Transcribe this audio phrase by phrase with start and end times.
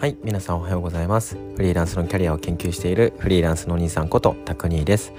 [0.00, 1.36] はい皆さんおはようございます。
[1.56, 5.12] フリーランスのキャリアを研究しているフリーランスのお兄さんことタクニーです。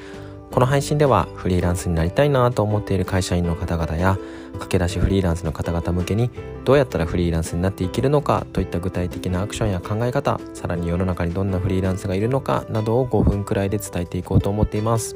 [0.50, 4.18] この配信ではフリーランスになりたいなと思っている会社員の方々や
[4.54, 6.32] 駆け出しフリーランスの方々向けに
[6.66, 15.16] どうやったらフリーランスになっていけるのかといった具体的なアクションや考え方さらに世の中にどんなフリーランスがいるのかなどを5分くらいで伝えていこうと思っています。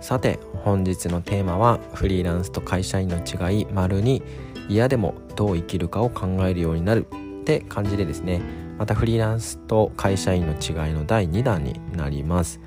[0.00, 4.20] さて本日のテーマはフリーランスと会社員の違い丸に
[4.68, 8.63] 嫌でもどう生きるかを考えるようになるって感じでですね。
[8.78, 12.60] またフリーランスと会社員の違いの第2弾になります。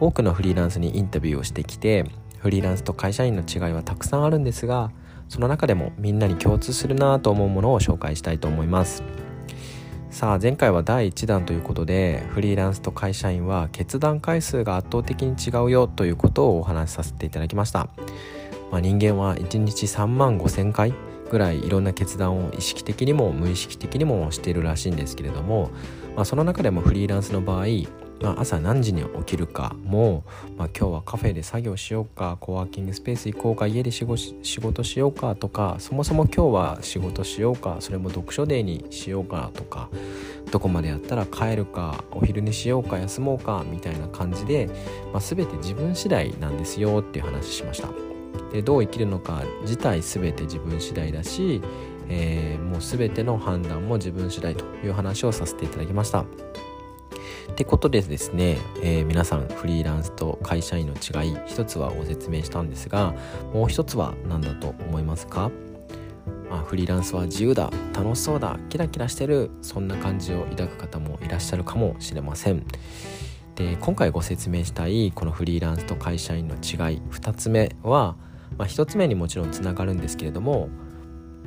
[0.00, 2.04] 多くのフリーランスにインタビューをしてきて
[2.38, 4.90] フリーランスと会社員の違いはたくさんあるんですが
[5.28, 9.02] その中でもみんなに共通するなと思うものを紹介したいと思います。
[10.10, 17.88] さあ前回は第1弾ということでフリーランスと会社員は決断回数が圧倒的に違うよということをお話しさせていただきました、
[18.70, 20.94] まあ、人間は1日3万5千回
[21.34, 25.72] ぐらいいろんな決断を意識的にも無意識的にもしているらしいんですけれども、
[26.14, 27.66] まあ、その中でもフリーランスの場合、
[28.20, 30.22] まあ、朝何時に起きるかも、
[30.56, 39.88] まあ、今日はカフェで作業しようかコワーキングスペース行こうか家で仕事しようかとかそもそも今日は仕事しようかそれも読書デーにしようかとか
[40.52, 44.68] どこまでやったら帰るかお昼寝しようか休もうかみたいな感じで、
[45.12, 48.13] まあ、全て自分次第なんですよっていう話しました。
[48.54, 51.60] でどう生きるのか自体全て自分次第だし、
[52.08, 56.20] えー、もう全ての判断も自分次第という話をさせていただきました。
[56.20, 56.24] っ
[57.56, 63.12] てことでですね、えー、皆さんフリーランスと会社員の違い一つはご説明したんですが
[63.52, 65.50] もう一つは何だと思いますか？
[66.50, 72.64] あフリーランスは自由だ楽しそうだキラキラしてるそんな感じを抱く方もいらっしゃるかもしれません
[73.56, 76.60] で今回ご説明したいこのフリーランスと会社員の違い
[77.10, 78.16] 2つ目は
[78.58, 80.68] まあ、1つ目にもちろんつながるんですけれども、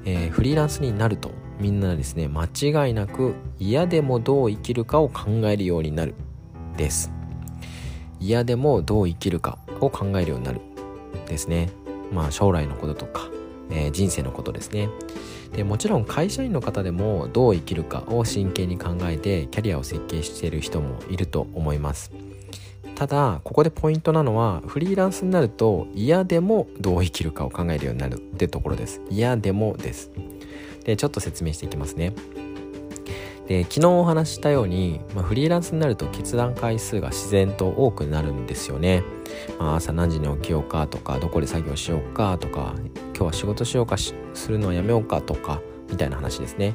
[0.05, 6.15] えー、フリーランスになるとみんなですね間違いなく嫌でもどう生きるかを考えるようになる
[6.77, 7.11] です。
[8.19, 10.61] 嫌でもどう生きるかを考えるようになる
[11.27, 11.69] ですね。
[12.11, 13.29] まあ将来のこととか、
[13.69, 14.89] えー、人生のことですね。
[15.55, 22.11] でもちろん会社員の方でもどう生きるかを真剣に考えてキャリアを設計している人もいると思います。
[22.97, 29.01] ただここでポイントなのはフリーランスになると嫌でもどう生きるかを考えるようになるってところです。
[29.11, 30.09] 嫌でもです。
[30.83, 32.13] でちょっと説明していきますね。
[33.47, 39.03] で昨日お話ししたように、まあ、フリーランスになると決断回数が自然と多くなるんですよね、
[39.59, 42.73] まあ、朝何時に起きようかとかどこで作業しようかとか
[43.15, 44.15] 今日は仕事しようかす
[44.49, 46.73] るのはやめようかとかみたいな話ですね。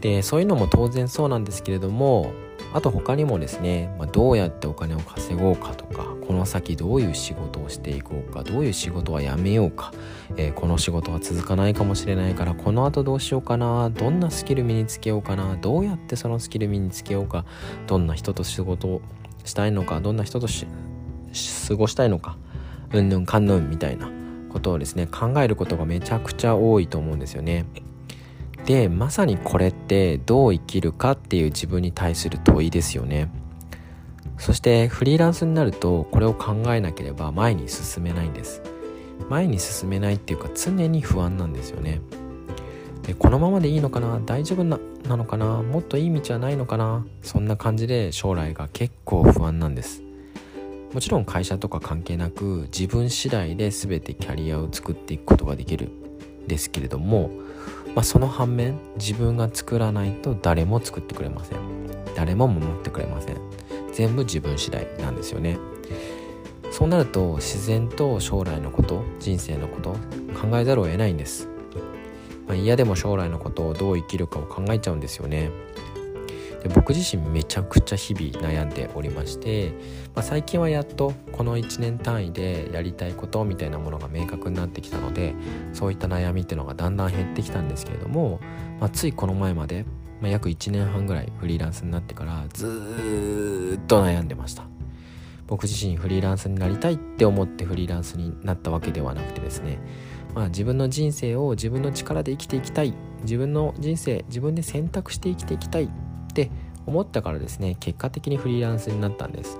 [0.00, 2.32] でそういうのも当然そうなんですけれども
[2.72, 9.92] あと他にもですね、まあ、どうやってお金を稼ごうかとかこの先どういう仕事をしていこうかどういう仕事はやめようか、
[10.36, 17.44] えー、この仕事は続かないかもしれないからこの後どうしようかなどんなスキル身につけようかなどうやってそのスキル身につけようか
[17.86, 19.02] どんな人と仕事を
[19.44, 20.66] したいのかどんな人とし
[21.68, 22.36] 過ごしたいのか
[22.92, 24.10] うんぬんかんぬんみたいな
[24.50, 27.64] ことをですね考えることがめちゃくちゃ多いと思うんですよね。
[28.70, 33.28] でまさにこれってどう生きるかっていう自分に対する問いですよね。
[34.38, 38.62] そしてフリーランスになるとこれを考えなければ前に進めないんです。
[39.28, 42.00] 前に進めないっていうか常に不安なんですよね。
[43.02, 44.20] でこのままでいいのかな？
[44.24, 44.78] 大丈夫な
[45.08, 45.64] なのかな？
[45.64, 47.04] もっといい道はないのかな？
[47.22, 50.04] そんな感じで将来が結構不安なんです。
[50.94, 55.90] もちろん会社とか関係なく自分次第で全てキャリアを作っていくことができる
[56.46, 57.30] ですけれども
[57.94, 61.58] まあ、その反面自分が作らないと誰も作ってくれません。
[62.14, 63.36] 誰も守ってくれません。
[63.92, 65.58] 全部自分次第なんですよね。
[66.70, 69.90] そうなると自然と将来のこと人生のこと
[70.40, 71.48] 考えざるを得ないんです、
[72.46, 75.50] まあ、嫌でも将来のことをどう生きるかを考えちゃうんですよね。
[76.62, 79.72] で僕自身めちゃくちゃ日々悩んでおりまして、
[80.14, 85.34] まあ、最近はやっとこの1年単位でやりたいことみたいなものが明確になってきたので
[85.72, 88.40] そういった悩みっていうのがだんだん減ってきたんですけれども、
[88.78, 89.84] まあ、ついこの前まで、
[90.20, 94.64] まあ、約1年半ぐらいフリーランスになってからずっと悩んでました。
[95.46, 99.80] 僕自身フリーランスになりたいって思ってフリーランスになったわけではなくてですね
[100.34, 102.94] まあ、自分の人生を自分の力で生きていきたい。
[103.22, 105.90] 自分の人生自分で選択して生きていきたい。
[106.30, 106.50] って
[106.86, 109.58] 思ったからですね結果的にフリーランスになったんです。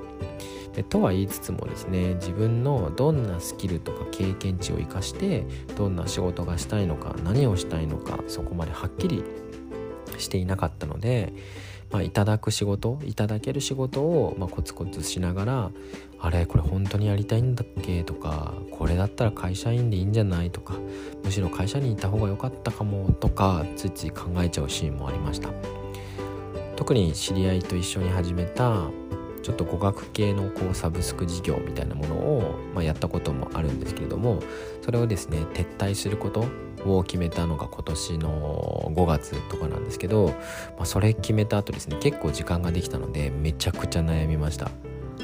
[0.75, 5.45] でとは言いつつもですね自分のどんなスキルとか経験値を生かして
[5.77, 9.25] どんな仕事がしたいのか何をしたいのかそこまではっきり
[10.17, 11.33] していなかったので、
[11.91, 15.71] まあ、いただく仕事いただける仕事を、まあ、コツコツしながら
[16.21, 18.05] あれこれ本当にやりたいんだっけ？
[18.05, 20.53] とかこれだったら会社員でいいんじゃない？
[20.53, 20.75] とか
[21.25, 23.11] むしろ会社にいた方が良かったかも？
[23.19, 25.51] とかついつい考えちゃうシーンもありました。
[26.81, 28.87] 特に知り合いと一緒に始めた
[29.43, 34.43] ちょっと語学系のこうサブスク事業みたいなものを、まあ、やったこともあるんですけれども
[34.81, 36.47] それをですね撤退すること
[36.87, 40.29] を決めたのが今年の5月とかなんですけど、
[40.79, 44.71] まあ、それ決めた後ですね結構時間ができたのでめちゃくちゃ悩みました。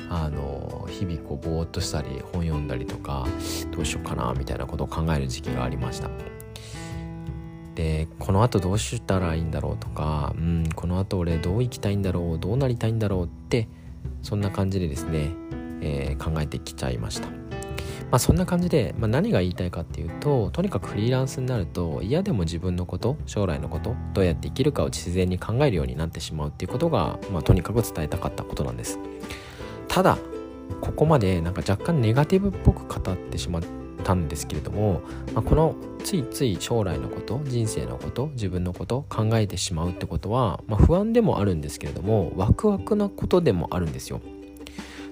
[0.08, 3.26] あの日々こうぼーっとしたり本読んだりとか
[3.72, 6.35] どうしようかなみたいなことを考える時期がありました。
[7.76, 13.68] でこのあとどうしたらいいんだろうとか、うん、このあと俺どう生きたいんだろうどうなりたいんだろうって
[14.22, 15.30] そんな感じでですね、
[15.82, 17.28] えー、考えてきちゃいました。
[18.08, 29.00] まあ、そんな感じで、まあ、何が言いたいかっていうととにかくフリーランスになると嫌でも自分のこと将来のことどうやって生きるかを自然に考えるようになってしまうっていうことが、まあ、とにかく伝えたかったことなんです
[29.88, 30.18] ただ
[30.80, 33.62] ここまでなんか若干ネガティブっぽく語ってしまっ
[34.06, 35.02] たんですけれども、
[35.34, 35.74] まあ、この
[36.04, 44.20] ついつい将来のこと人生のこと自分のこと考えてしまうってことは、まあ、不安でもあるんですけれどもワクワクなことでもあるんですよ。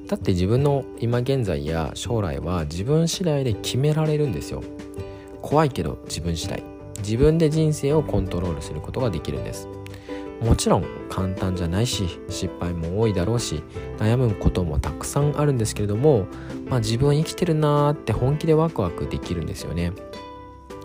[0.06, 4.62] だって自分の今現在や将来は自分次第で決められるんですよ。
[5.42, 6.62] 怖いけど自分次第。
[6.98, 9.66] 自分で人生をコントロールすることができるんです。
[10.40, 13.62] もちろん簡単じゃないし失敗も多いだろうし
[13.98, 16.26] 悩むこともたくさんあるんですけれども、
[16.66, 19.92] まあ、自分は生きてるなーって本気でワクワクできるんですよね。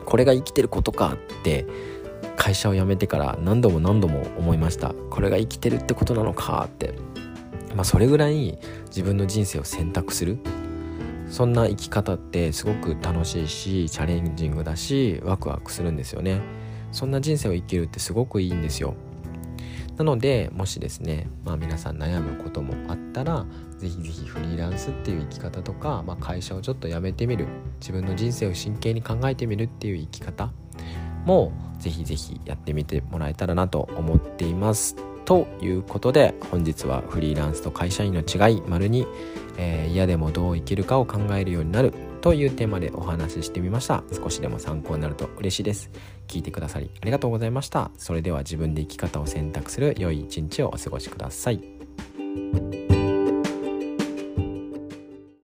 [0.06, 1.68] これが生きてることかって
[2.36, 4.94] 会社を辞めてから何度も何度も思いました。
[5.10, 6.96] これが生きてるってことなのかって。
[7.76, 8.58] まあそれぐらい
[8.88, 10.40] 自分の人生を選択する。
[11.30, 16.42] そんな生き方ってすごく楽しいしチャレンジングだしワクワクするんですよね。
[16.92, 18.96] そんな人生を生きるってすごくいいんですよ。
[20.00, 23.46] なのでもしですね、まあ、皆さん悩むこともあったら
[23.78, 27.48] 是非是非フリーランスっていう生き方とか、まあ、会社をちょっと辞めてみる
[27.82, 30.54] 自分の人生を真剣に考えてみるっていう生き方
[31.26, 35.09] も是非是非やってみてもらえたらなと思っています。
[35.30, 39.06] ということで本日はフリーランスと会社員の違い丸に、
[39.60, 44.04] えー、嫌でもどう生きるかを考えるようになるというテーマでお話ししてみました。
[44.12, 45.92] 少しでも参考になると嬉しいです。
[46.28, 47.92] 聞いてくださりありがとうございました。
[48.00, 52.79] それでは自分で生き方を選択する良い一日をお過ごしください。